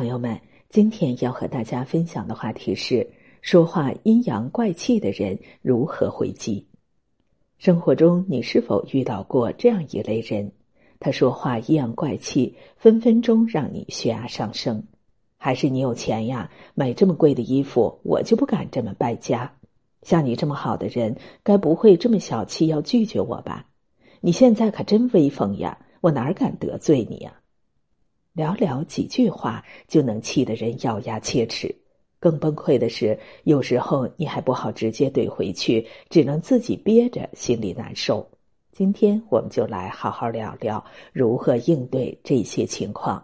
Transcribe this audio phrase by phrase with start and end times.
[0.00, 0.40] 朋友们，
[0.70, 3.06] 今天要和大家分享的话题是：
[3.42, 6.66] 说话阴阳怪气的人如何回击？
[7.58, 10.52] 生活中，你是否遇到过这样一类人？
[11.00, 14.84] 他说话阴阳怪气，分分钟让你血压上升。
[15.36, 19.52] 还是你有钱呀，买这么贵的衣服，我就不敢这么败家。
[20.00, 23.66] 像你这么好的人，该不会这么小气要拒绝我吧？
[24.22, 27.39] 你现在可真威风呀，我哪敢得罪你呀？
[28.34, 31.74] 寥寥几句话就能气得人咬牙切齿，
[32.18, 38.26] 更崩溃的是，有时候你还不好直接怼回去，只能自己憋着，心里难受。
[38.72, 43.22] 今天我们就来好好聊聊如何应对这些情况。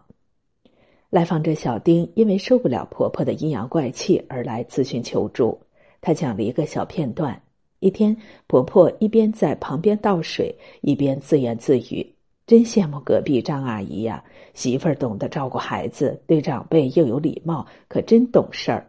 [1.08, 5.58] 来访者小丁因为受不了婆婆的阴阳怪气而来咨询求助，
[6.00, 7.40] 他讲了一个小片段：
[7.78, 8.14] 一天，
[8.48, 12.15] 婆婆一边在旁边倒水，一边自言自语。
[12.46, 14.22] 真羡慕隔壁张阿姨呀，
[14.54, 18.88] 媳妇儿懂得照顾孩子，对长辈又有礼貌，可真懂事儿。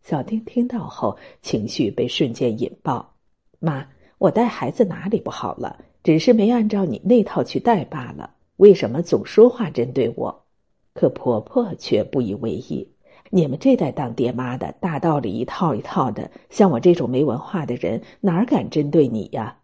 [0.00, 3.14] 小丁听到后，情绪被瞬间引爆。
[3.58, 3.84] 妈，
[4.18, 5.76] 我带孩子哪里不好了？
[6.04, 8.30] 只是没按照你那套去带罢了。
[8.58, 10.44] 为什么总说话针对我？
[10.94, 12.88] 可婆婆却不以为意。
[13.30, 19.58] 你们这代当爹妈的大道理一套一套的，像我这种没文化的人，哪敢针对你呀？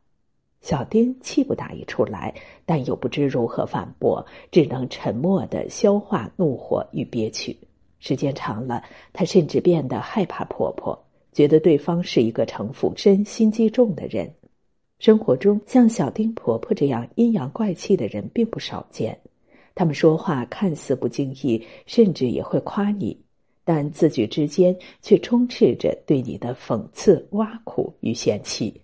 [0.65, 2.35] 小丁气不打一处来，
[2.65, 7.55] 但又不知如何反驳，只能沉默的消化怒火与憋屈。
[7.99, 10.99] 时间长了，她甚至变得害怕婆婆，
[11.35, 14.33] 觉得对方是一个城府深、心机重的人。
[15.01, 19.19] 生活中，像小丁婆婆这样阴阳怪气的人并不少见。
[19.75, 23.15] 他们说话看似不经意，甚至也会夸你，
[23.65, 28.81] 但字句之间却充斥着对你的讽刺、挖苦与嫌弃。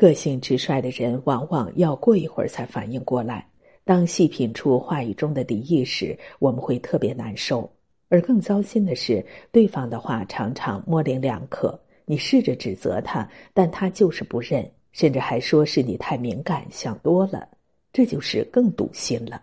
[0.00, 3.46] 个性直率的人，往往要过一会儿才反应过来。
[3.84, 7.70] 当细品出话语中的敌意时，我们会特别难受。
[8.08, 11.78] 而更糟心的是，对方的话常常模棱两可。
[12.06, 17.46] 你试着指责他，但他就是不认，甚至还说是你太敏感、想多了。
[17.92, 19.42] 这就是更堵心了。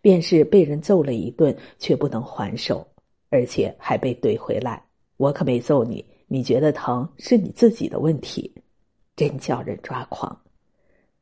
[0.00, 2.86] 便是被人揍了一顿，却不能还手，
[3.28, 4.80] 而且还被怼回来。
[5.16, 8.52] 我可没揍你，你觉得疼是你自己的问题。
[9.16, 10.38] 真叫人抓狂。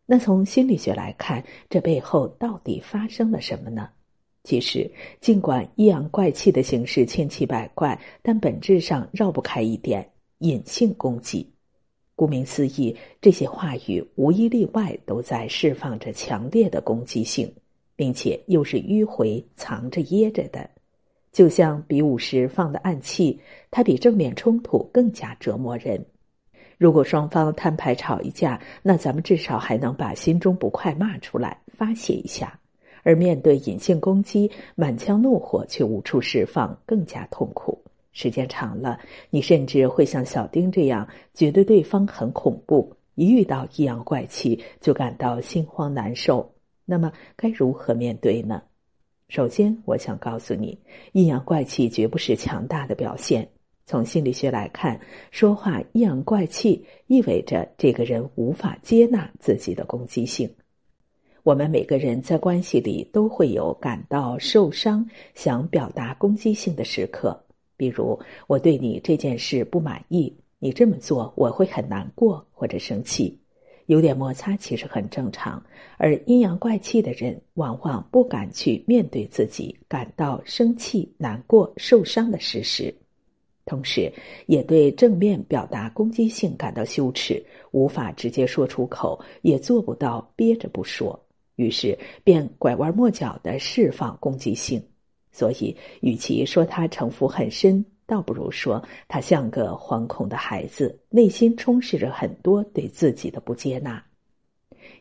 [0.05, 3.89] 那从心理学来看，这背后到底发生了什么呢？
[4.43, 4.91] 其实，
[5.23, 10.07] 尽管阴阳怪气的形式千奇百怪，但本质上绕不开一点
[10.41, 11.51] 隐性攻击。
[12.15, 17.51] 顾名思义，这些话语无一例外都在释放着强烈的攻击性，
[17.97, 20.69] 并且又是迂回、藏着掖着的，
[21.33, 23.41] 就像比武时放的暗器，
[23.71, 26.05] 它比正面冲突更加折磨人。
[26.79, 32.49] 如果双方摊牌吵一架，那咱们至少还能把心中不快骂出来发泄一下；
[33.03, 37.81] 而面对隐性攻击，满腔怒火却无处释放，更加痛苦。
[38.13, 46.55] 时间长了，你甚至会像小丁这样，觉得对方很恐怖，一遇到阴阳怪气就感到心慌难受。
[46.85, 48.63] 那么该如何面对呢？
[49.29, 50.79] 首先，我想告诉你，
[51.13, 53.49] 阴阳怪气绝不是强大的表现。
[53.87, 54.99] 从心理学来看，
[55.31, 60.51] 说话阴阳怪气，意味着这个人无法接纳自己的攻击性。
[61.43, 67.39] 我们每个人在关系里都会有感到受伤、想表达攻击性的时刻，
[67.77, 73.39] 比如我对你这件事不满意，你这么做我会很难过或者生气。
[73.85, 75.63] 有点摩擦其实很正常，
[75.99, 82.95] 而阴阳怪气的人往往不敢去面对自己感到生气、难过、受伤的事实。
[83.67, 84.13] 同时，
[84.47, 91.19] 也对正面表达攻击性感到羞耻，无法直接说出口，也做不到憋着不说，
[91.57, 94.83] 于是便拐弯抹角的释放攻击性。
[95.33, 104.05] 所以，与其说他城府很深，倒不如说他像个惶恐的孩子，内心充斥着很多对自己的不接纳。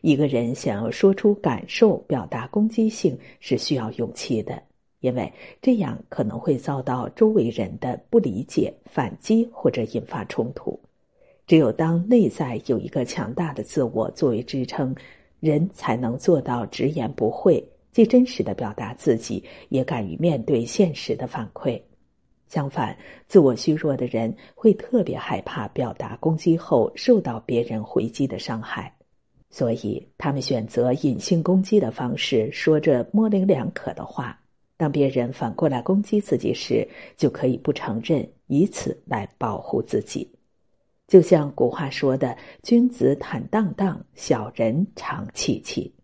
[0.00, 4.62] 一个人想要说出感受、表达攻击性，是需要勇气的。
[5.04, 10.80] 因为这样可能会遭到周围人的不理解、反击或者引发冲突。
[11.46, 14.96] 只有当内在有一个强大的自我作为支撑，
[15.40, 17.62] 人才能做到直言不讳，
[17.92, 21.78] 既真实的表达自己，也敢于面对现实的反馈。
[22.48, 22.96] 相反，
[23.28, 28.90] 自我虚弱的人会特别害怕表达攻击后受到别人回击的伤害，
[29.50, 34.40] 所以他们选择隐性攻击的方式，说着模棱两可的话。
[34.76, 36.86] 当别人反过来攻击自己时，
[37.16, 40.28] 就可以不承认，以此来保护自己。
[41.06, 45.94] 就像古话说的：“君子坦荡荡，小人长戚戚。”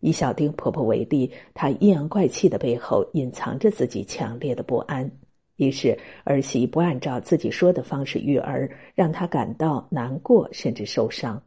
[0.00, 5.10] 以小丁婆婆为例，她阴阳怪气的背后隐藏着自己强烈的不安。
[5.56, 11.40] 一是儿媳不按照自己说的方式育儿，让她感到难过甚至受伤；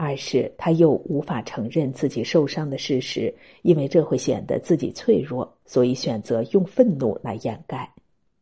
[0.00, 7.84] 二是他又无法承认自己受伤的事实，因为这会显得自己脆弱，所以选择用愤怒来掩盖；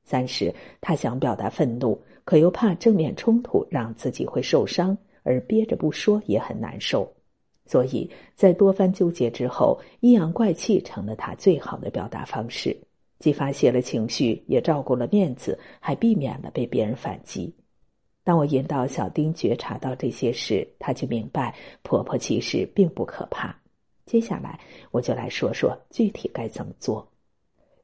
[0.04, 7.10] 三是他想表达愤怒，可又怕正面冲突让自己会受伤，而憋着不说也很难受。
[7.64, 12.76] 所以在多番纠结之后，阴阳怪气成了他最好的表达方式，
[13.18, 17.54] 既发泄了情绪，也照顾了面子，还避免了被别人反击。
[18.26, 23.56] 当我引导小丁觉察到这些事，他就明白婆婆其实并不可怕。
[24.04, 24.58] 接下来，
[24.90, 27.06] 我就来说说具体该怎么做。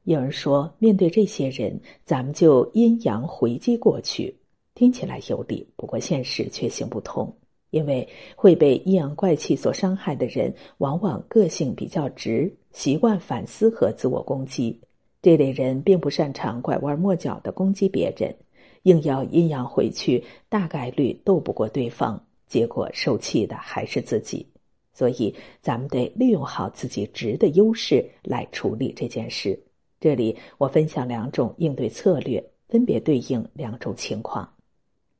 [0.03, 4.35] 有人说，面对这些人，咱们就阴阳回击过去，
[4.75, 7.33] 听起来有理，不过现实却行不通。
[7.69, 8.05] 因为
[8.35, 14.77] 会被阴阳怪气所伤害的人，往往个性比较直，习惯反思和自我攻击。
[15.21, 18.35] 这类人并不擅长拐弯抹角的攻击别人，
[18.83, 24.47] 硬要阴阳回去，大概率斗不过对方，结果受气的还是自己。
[24.93, 29.57] 所以，咱们得利用好自己直的优势来处理这件事。
[29.99, 34.47] 这里我分享两种应对策略，分别对应两种情况。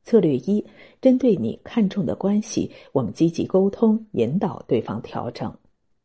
[0.04, 0.64] 策略一：
[1.02, 5.52] 针对你看重的关系，我们积极沟通，引导对方调整。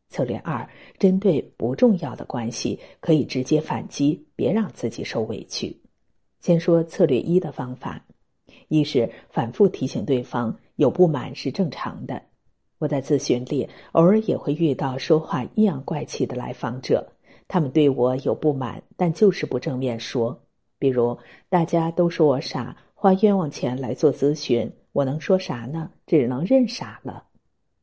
[0.09, 0.67] 策略二：
[0.99, 5.77] 针对不重要的关系，可以直接反击，别让自己受委屈。
[6.41, 8.05] 先说策略一的方法：
[8.69, 12.23] 一是反复提醒对方有不满是正常的。
[12.79, 17.07] 我在咨询里偶尔也会遇到说话阴阳怪气的来访者，
[17.49, 20.39] 他们对我有不满，但就是不正面说。
[20.79, 21.19] 比如
[21.49, 22.77] 大家都说我傻。
[23.01, 25.89] 花冤枉钱来做咨询，我能说啥呢？
[26.05, 27.23] 只能认傻了。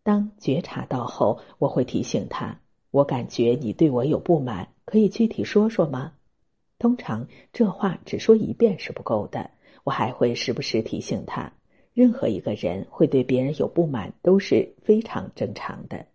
[0.04, 2.60] 当觉察到后，我会提醒他
[2.92, 6.12] ：“我感觉你对我有不满，可以具体说说吗？”
[6.77, 9.50] 通常这话只说一遍是不够的，
[9.83, 11.51] 我还会时不时提醒他：
[11.94, 16.06] 任何一个人会对别人有不满都是非常正常的。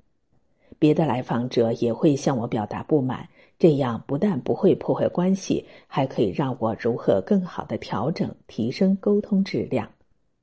[0.79, 3.29] 别的来访者也会向我表达不满。
[3.59, 9.93] 这样不但不会破坏关系，还可以让我如何更好的调整、提升沟通质量，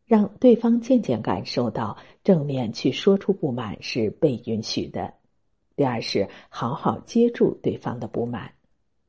[0.05, 5.11] 让对方渐渐感受到正面去说出不满是被允许的。
[5.75, 8.51] 第二是好好接住对方的不满。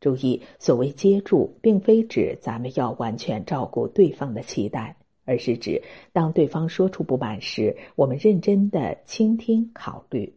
[0.01, 10.33] 注意，所谓接住，并非指咱们要完全照顾对方的期待，而是指当对方说出不满时，我们认真的倾听、考虑，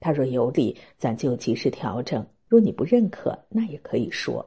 [0.00, 2.26] 他若有理，咱就及时调整。
[2.48, 4.46] 若你不认可，那也可以说：“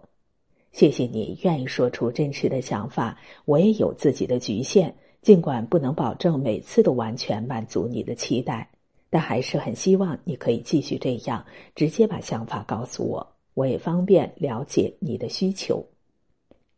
[0.72, 3.18] 谢谢你愿意说出真实的想法。
[3.44, 8.70] 我也有自己的局限，尽管不能保证每次都完全满足你的期待，
[9.10, 11.44] 但还是很希望你可以继续这样，
[11.76, 15.86] 直接把想法告诉我，我也方便了解你的需求。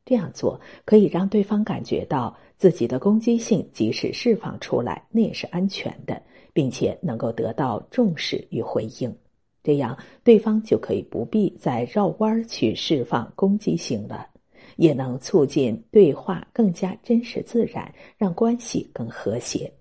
[0.04, 6.19] 这样做可以让对方感觉到自己的攻击性即使释放出来，那也是安全的，
[6.54, 9.16] 并且能够得到重视与回应。”
[9.62, 14.28] 这样，对方就可以不必再绕弯去释放攻击性了，
[14.75, 19.72] 也能促进对话更加真实自然，让关系更和谐。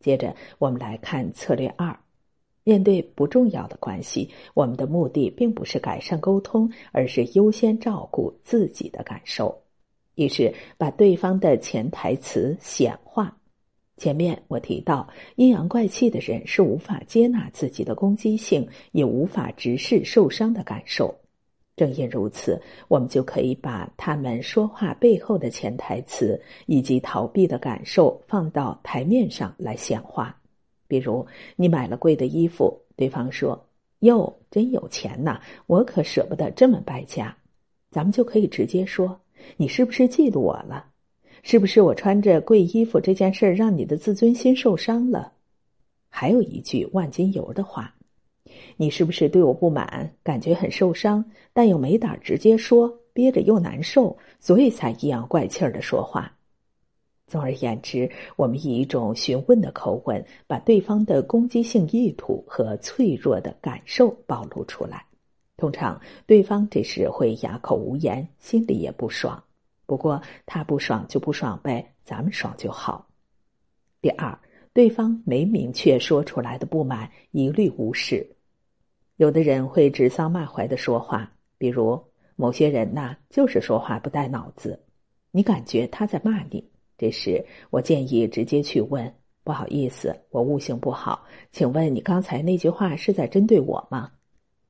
[0.00, 1.98] 接着，我们来看策略二：
[2.68, 9.56] 面对不重要的关系，我们的目的并不是改善沟通，而是优先照顾自己的感受，
[10.16, 13.38] 于是把对方的潜台词显化。
[13.98, 21.14] 前面我提到，阴阳怪气的人是无法接纳自己的攻击性，也无法直视受伤的感受。
[21.76, 30.36] 正因如此，我们就可以把他们说话背后的潜台词以及逃避的感受放到台面上来显化。
[30.88, 31.26] 比如，
[31.56, 33.66] 你买了贵的衣服，对方说
[34.00, 37.36] ：“哟，真有钱呐，我可舍不得这么败家。”
[37.90, 39.20] 咱们就可以直接说
[39.56, 40.86] ：“你是不是嫉妒我了？”
[41.42, 45.32] 是不是我穿着贵衣服这件事儿让你的自尊心受伤了？
[46.08, 47.94] 还有一句万金油的话，
[48.76, 56.35] 你是不是对我不满，感觉很受伤，但又没胆直接说，憋着又难受，所以才阴阳怪气儿的说话。
[57.26, 65.04] 总而言之，我们以一种询问的口吻，把对方的攻击性意图和脆弱的感受暴露出来。
[65.56, 69.42] 通常，对方这时会哑口无言，心里也不爽。
[69.86, 73.08] 不过他不爽就不爽呗，咱们爽就好。
[74.00, 74.38] 第二，
[74.72, 78.36] 对方没明确说出来的不满，一律无视。
[79.16, 82.00] 有的人会指桑骂槐的说话，比如
[82.36, 84.78] 某些人呐，就是说话不带脑子，
[85.32, 86.62] 你感觉他在骂你。
[86.98, 89.12] 这时，我建议直接去问：
[89.44, 94.10] 不好意思，我悟性不好，请问你刚才那句话是在针对我吗？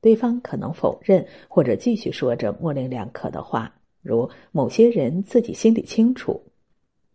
[0.01, 6.41] 对方可能否认，或者继续说着模棱两可的话，如某些人自己心里清楚。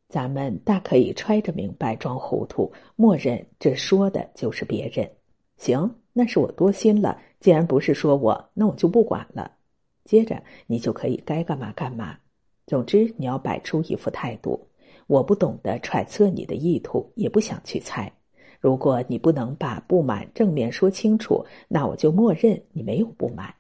[0.09, 5.11] 咱们大可以揣着明白装糊涂，默认这说的就是别人。
[5.57, 7.19] 行，那是我多心了。
[7.41, 9.53] 既然不是说我，那我就不管了。
[10.05, 12.19] 接着你就可以该干嘛干嘛。
[12.67, 14.69] 总之，你要摆出一副态度。
[15.07, 18.13] 我不懂得揣测你的意图，也不想去猜。
[18.61, 23.53] 如果你不能把不满正面说清楚，那我就默认你没有不满。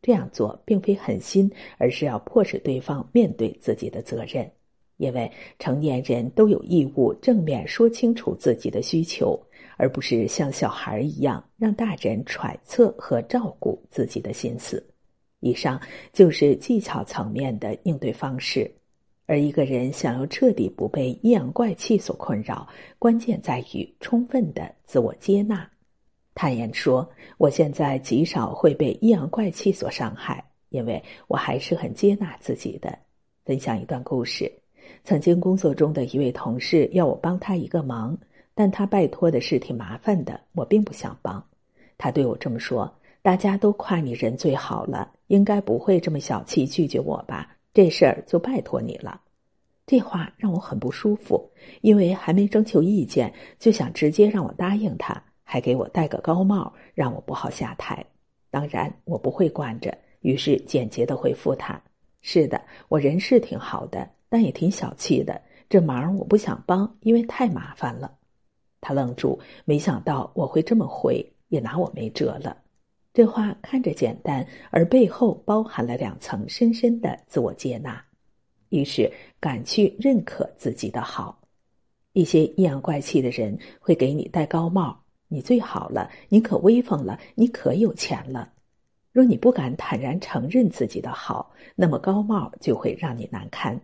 [0.00, 4.48] 这样做并非狠心，而是要迫使对方面对自己的责任。
[4.96, 9.40] 因为成年人都有义务正面说清楚自己的需求，
[9.76, 14.84] 而不是像小孩一样让大人揣测和照顾自己的心思。
[15.40, 15.80] 以上
[16.12, 18.68] 就是技巧层面的应对方式。
[19.28, 22.66] 而一个人想要彻底不被阴阳怪气所困扰，
[22.98, 25.68] 关键在于充分的自我接纳。
[26.34, 27.06] 坦言说
[27.36, 32.98] ：“我现在极少会被阴阳怪气所伤害，因为我还是很接纳自己的。”
[33.44, 34.50] 分享一段故事。
[35.04, 38.16] 曾经工作中的一位同事要我帮他一个忙，
[38.54, 41.44] 但他拜托的事挺麻烦的，我并不想帮。
[41.98, 47.57] 他对我这么说：“大家都夸你人最好了，应该不会这么小气拒绝我吧？
[47.78, 49.20] 这事儿就拜托你了。”
[49.86, 51.48] 这话让我很不舒服，
[51.80, 58.04] 因为还没征求意见就想直接让我答应他，还给我戴个高帽，让我不好下台。
[58.50, 61.80] 当然我不会惯着，于是简洁的回复他
[62.20, 68.12] ：“是的，我人是挺好的。”但也挺小气的，这忙我不想帮，因为太麻烦了。
[68.80, 72.56] 他愣住，没想到我会这么回，也拿我没辙了。
[73.12, 78.04] 这话看着简单，而背后包含了两层深深的自我接纳。
[78.68, 79.10] 于是
[79.40, 81.40] 敢去认可自己的好。
[82.12, 84.98] 一些阴阳怪气的人会给你戴高帽，
[85.28, 88.52] 你最好了，你可威风了，你可有钱了。
[89.10, 93.80] 若你不敢坦然承认自己的好，那么高帽就会让你难堪。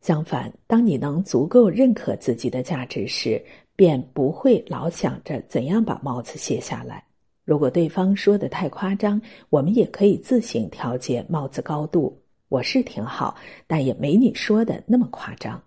[0.00, 3.42] 相反，当你能足够认可自己的价值时，
[3.76, 7.04] 便不会老想着怎样把帽子卸下来。
[7.44, 12.22] 如果对方说的太夸张，我们也可以自行调节帽子高度。
[12.48, 15.62] 我是挺好，但也没你说的那么夸张。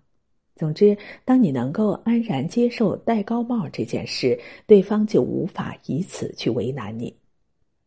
[0.55, 7.15] 总之，当你能够安然接受戴高帽这件事，对方就无法以此去为难你。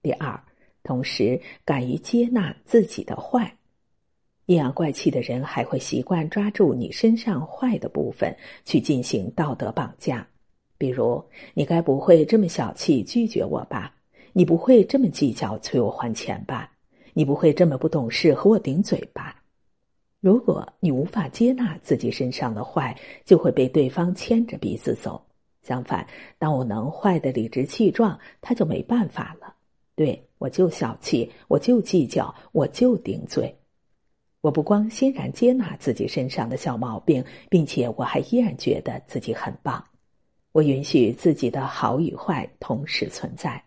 [0.03, 0.39] 第二，
[0.83, 3.55] 同时敢于接纳自己的坏。
[4.47, 10.27] 阴阳怪气的人还会习惯抓住你身上坏的部分去进行道德绑架，
[10.79, 13.95] 比如你该不会这么小气拒绝我吧？
[14.33, 16.71] 你不会这么计较催我还钱吧？
[17.15, 19.43] 你不会这么不懂事和我顶嘴吧？
[20.21, 25.23] 如果你无法接纳自己身上的坏，就会被对方牵着鼻子走。
[25.63, 26.07] 相反，
[26.39, 29.55] 当我能坏的理直气壮，他就没办法了。
[29.95, 33.57] 对我就小气，我就计较，我就顶嘴。
[34.43, 39.83] 我不光欣然接纳自己身上的小毛病，并且我还依然觉得自己很棒。
[40.57, 43.63] 我允许自己的好与坏同时存在。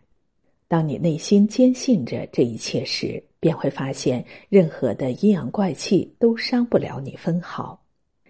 [0.67, 7.79] 当你内心坚信着这一切时，便会发现任何的阴阳怪气都伤不了你分毫。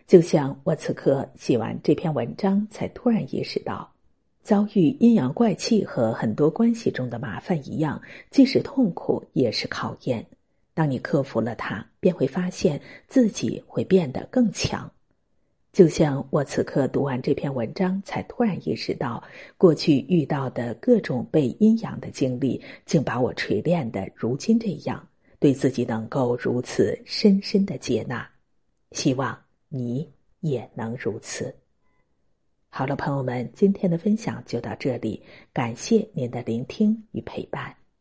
[0.06, 3.90] 就像我此刻写完这篇文章，才突然意识到，
[4.44, 10.26] 遭遇阴阳怪气和很多关系中的麻烦一样，既是痛苦，也是考验。
[10.74, 14.92] 当你克服了它，便会发现自己会变得更强。
[15.80, 19.24] 就像我此刻读完这篇文章，才突然意识到，
[19.58, 25.08] 过去遇到的各种被阴阳的经历，竟把我锤炼的如今这样，
[25.40, 28.30] 对自己能够如此深深的接纳。
[28.92, 30.06] 希望你
[30.42, 31.56] 也能如此。
[32.68, 37.79] 好了，朋友们，今天的分享就到这里，感谢您的聆听与陪伴。